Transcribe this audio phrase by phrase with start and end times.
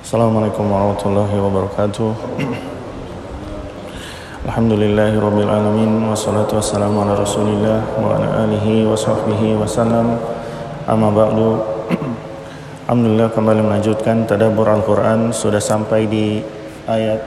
[0.00, 2.08] Assalamualaikum warahmatullahi wabarakatuh.
[4.48, 8.48] Alhamdulillahi rabbil alamin Wassalatu wassalamu ala rasulillah Wa ala
[10.88, 11.60] Amma ba'du.
[12.88, 15.36] Alhamdulillah kembali melanjutkan Tadabur Al-Quran.
[15.36, 16.40] Sudah sampai di
[16.88, 17.20] ayat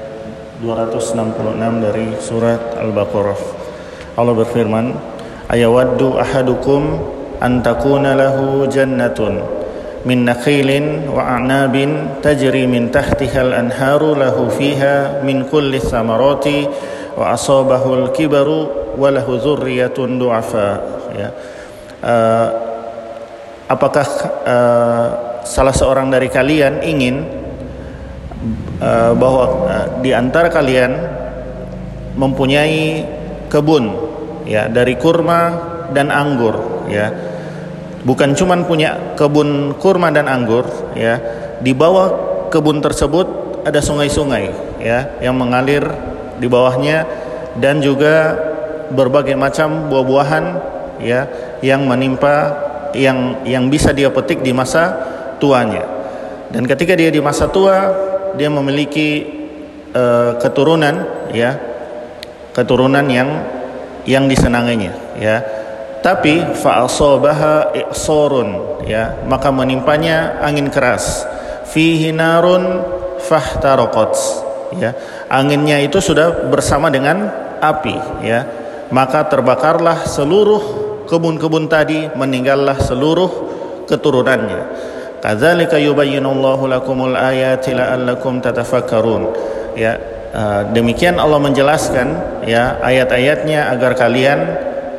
[0.65, 3.37] 266 dari surat Al-Baqarah.
[4.17, 4.97] Allah berfirman
[5.45, 6.97] Ayawaddu ahadukum
[7.37, 9.62] Antakuna lahu jannatun
[10.06, 11.74] من نخيل وأعناب
[12.22, 16.46] تجري من تحتها الأنهار له فيها من كل الثمرات
[17.18, 18.48] وأصابه الكبر
[18.98, 20.78] وله ذرية ضعفاء
[21.18, 21.28] ya.
[22.04, 22.48] uh,
[23.68, 24.06] apakah
[24.46, 25.06] uh,
[25.42, 27.26] salah seorang dari kalian ingin
[28.80, 30.94] uh, bahwa uh, di antara kalian
[32.18, 33.06] mempunyai
[33.50, 33.94] kebun
[34.46, 35.54] ya dari kurma
[35.92, 37.12] dan anggur ya
[38.03, 41.19] bukan cuma punya kebun kurma dan anggur ya.
[41.63, 42.07] Di bawah
[42.51, 43.27] kebun tersebut
[43.63, 45.87] ada sungai-sungai ya yang mengalir
[46.37, 47.07] di bawahnya
[47.57, 48.35] dan juga
[48.91, 50.45] berbagai macam buah-buahan
[50.99, 51.25] ya
[51.63, 52.51] yang menimpa
[52.93, 54.93] yang yang bisa dia petik di masa
[55.39, 55.87] tuanya.
[56.53, 57.89] Dan ketika dia di masa tua
[58.37, 59.25] dia memiliki
[59.93, 61.57] uh, keturunan ya
[62.53, 63.29] keturunan yang
[64.05, 65.41] yang disenanginya ya
[66.03, 71.23] tapi fa'asabaha i'sarun ya maka menimpanya angin keras.
[71.71, 72.83] Fihi narun
[73.23, 74.13] fahtaraqat
[74.77, 74.91] ya.
[75.31, 77.31] Anginnya itu sudah bersama dengan
[77.63, 78.43] api ya.
[78.91, 83.31] Maka terbakarlah seluruh kebun-kebun tadi meninggallah seluruh
[83.87, 84.61] keturunannya.
[85.23, 89.31] Kadzalika yubayyinullahu lakumul ayati la'allakum tatafakkarun.
[89.79, 89.97] Ya
[90.35, 92.07] uh, demikian Allah menjelaskan
[92.43, 94.39] ya ayat-ayatnya agar kalian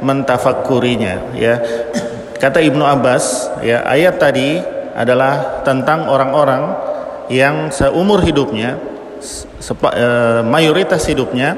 [0.05, 1.57] mentafakurinya ya.
[2.37, 4.61] Kata Ibnu Abbas ya ayat tadi
[4.93, 6.77] adalah tentang orang-orang
[7.33, 8.77] yang seumur hidupnya
[9.59, 10.09] sepa, e,
[10.45, 11.57] mayoritas hidupnya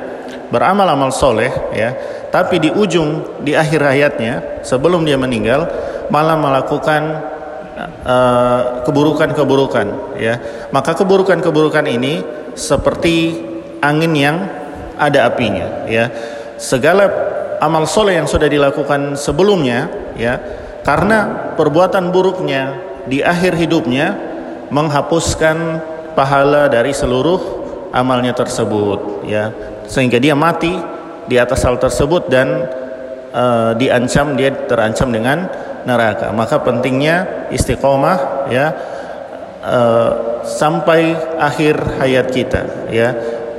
[0.49, 1.91] beramal amal soleh ya.
[2.31, 5.67] Tapi di ujung di akhir hayatnya sebelum dia meninggal
[6.07, 7.03] malah melakukan
[8.07, 8.17] e,
[8.87, 9.87] keburukan-keburukan
[10.23, 10.39] ya.
[10.71, 12.23] Maka keburukan-keburukan ini
[12.55, 13.43] seperti
[13.83, 14.37] angin yang
[14.97, 16.09] ada apinya ya.
[16.57, 17.26] Segala
[17.61, 20.39] amal soleh yang sudah dilakukan sebelumnya ya
[20.87, 22.79] karena perbuatan buruknya
[23.11, 24.15] di akhir hidupnya
[24.71, 25.83] menghapuskan
[26.15, 27.39] pahala dari seluruh
[27.91, 29.51] amalnya tersebut ya.
[29.87, 30.71] Sehingga dia mati
[31.27, 32.71] di atas hal tersebut dan
[33.35, 35.47] uh, diancam dia terancam dengan
[35.87, 36.31] neraka.
[36.31, 38.67] Maka pentingnya istiqomah ya
[39.67, 40.11] uh,
[40.47, 43.11] sampai akhir hayat kita ya.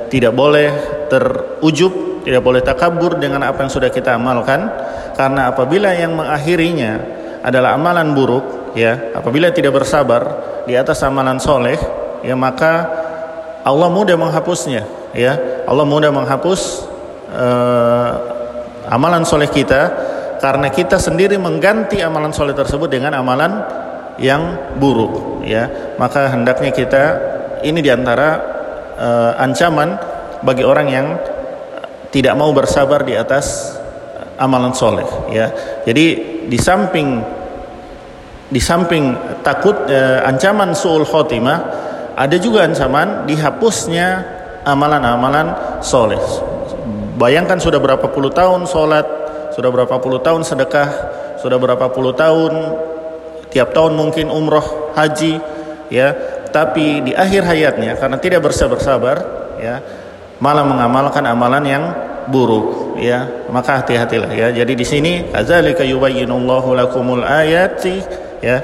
[0.08, 0.72] Tidak boleh
[1.12, 4.68] terujub tidak boleh takabur dengan apa yang sudah kita amalkan
[5.16, 7.00] karena apabila yang mengakhirinya
[7.40, 10.36] adalah amalan buruk ya apabila tidak bersabar
[10.68, 11.80] di atas amalan soleh
[12.20, 12.84] ya maka
[13.64, 14.84] Allah mudah menghapusnya
[15.16, 15.64] ya.
[15.64, 16.84] Allah mudah menghapus
[17.32, 18.10] uh,
[18.92, 19.92] amalan soleh kita
[20.38, 23.64] karena kita sendiri mengganti amalan soleh tersebut dengan amalan
[24.20, 25.96] yang buruk ya.
[25.96, 27.04] Maka hendaknya kita
[27.64, 28.28] ini di antara
[29.00, 29.96] uh, ancaman
[30.44, 31.06] bagi orang yang
[32.08, 33.76] tidak mau bersabar di atas
[34.38, 35.52] amalan soleh ya.
[35.84, 36.04] Jadi
[36.48, 37.20] di samping
[38.48, 39.12] di samping
[39.44, 41.58] takut eh, ancaman suul khotimah
[42.16, 44.24] ada juga ancaman dihapusnya
[44.64, 45.52] amalan-amalan
[45.84, 46.22] soleh.
[47.18, 49.06] Bayangkan sudah berapa puluh tahun sholat
[49.52, 50.88] sudah berapa puluh tahun sedekah
[51.44, 52.52] sudah berapa puluh tahun
[53.52, 55.36] tiap tahun mungkin umroh haji
[55.92, 56.14] ya.
[56.48, 59.16] Tapi di akhir hayatnya karena tidak bersabar-sabar
[59.60, 59.84] ya
[60.38, 61.84] malah mengamalkan amalan yang
[62.30, 63.48] buruk ya.
[63.50, 64.48] Maka hati-hatilah ya.
[64.52, 68.02] Jadi di sini kadzalika yubayyinullahu lakumul ayati
[68.42, 68.58] ya.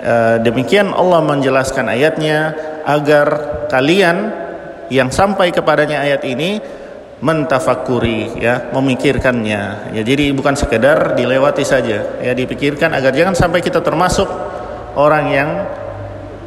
[0.00, 2.56] E, demikian Allah menjelaskan ayatnya
[2.88, 3.26] agar
[3.68, 4.32] kalian
[4.90, 6.58] yang sampai kepadanya ayat ini
[7.20, 9.92] mentafakuri ya memikirkannya.
[9.92, 14.26] Ya jadi bukan sekedar dilewati saja ya dipikirkan agar jangan sampai kita termasuk
[14.96, 15.50] orang yang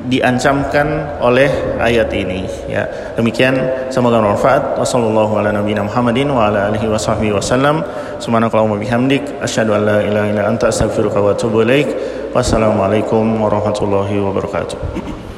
[0.07, 1.49] diancamkan oleh
[1.79, 2.83] ayat ini ya.
[3.15, 3.55] Demikian
[3.87, 4.75] semoga bermanfaat.
[4.79, 7.83] Wasallallahu ala nabiyina Muhammadin wa ala alihi wasahbihi wasallam
[8.19, 11.89] subhanakallahumma bihamdik asyhadu an la ilaha illa anta astaghfiruka wa atubu ilaik.
[12.33, 15.32] Wassalamualaikum warahmatullahi wabarakatuh